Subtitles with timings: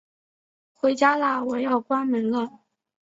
[0.73, 2.61] 回家啦，我要关门了